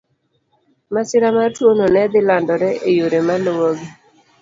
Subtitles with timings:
[0.93, 3.87] Masira mar tuwono ne dhi landore e yore maluwogi.